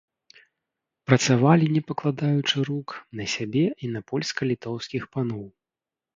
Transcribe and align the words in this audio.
Працавалі 1.09 1.65
не 1.75 1.81
пакладаючы 1.89 2.57
рук 2.71 2.87
на 3.21 3.29
сябе 3.35 3.63
і 3.83 3.93
на 3.99 4.03
польска-літоўскіх 4.09 5.03
паноў. 5.15 5.47